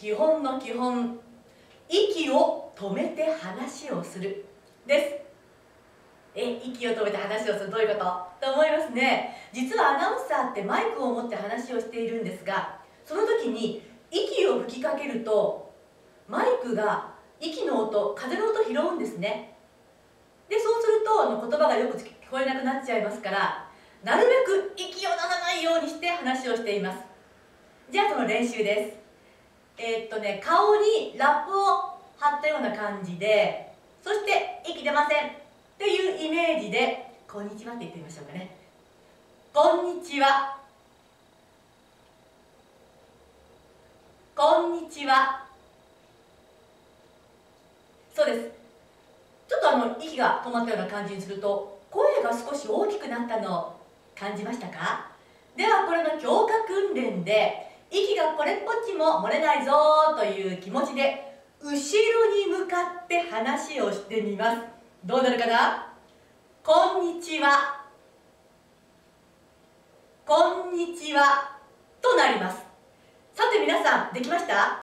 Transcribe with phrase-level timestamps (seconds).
[0.00, 1.20] 基本の基本
[1.86, 4.46] 息を止めて話をする。
[4.86, 5.22] で
[6.34, 6.40] す。
[6.40, 7.94] え息を止めて話をするどういうこ
[8.40, 8.46] と？
[8.46, 9.36] と思いますね。
[9.52, 15.70] 実はアナウンサーってマイクを持って話をしているんですがその時に息を吹きかけると
[16.26, 19.54] マイクが息の音風の音拾うんですね。
[20.48, 23.70] でそうするとあの言葉がよく聞こえなくなっちゃいますから
[24.02, 27.00] なるべく息を出さないようにして話をしています。
[27.92, 29.09] じゃあその練習です。
[29.82, 33.72] えー、っとね顔にラップを貼ったような感じで
[34.04, 35.28] そして息出ません。
[35.28, 35.30] っ
[35.78, 38.54] ていうイメージで「こんにちは」って言ってみましょうかね
[39.54, 40.58] 「こんにちは」
[44.36, 45.46] 「こんにちは」
[48.14, 48.50] そうです。
[49.48, 53.80] ちょっとあの息が止まったような感じにすると声が少し大きくなったのを
[54.14, 55.06] 感じましたか？
[55.56, 59.72] ではこれの強化訓練で息がこれっぽっちも漏れないぞ
[60.16, 64.58] という気持ちで後ろに向かって話をしてみます。
[65.04, 65.92] どうなるかな？
[66.62, 67.84] こんにちは。
[70.24, 71.58] こんにちは。
[72.00, 72.58] となります。
[73.34, 74.78] さて皆さんできました？